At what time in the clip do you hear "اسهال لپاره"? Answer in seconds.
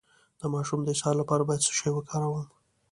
0.95-1.43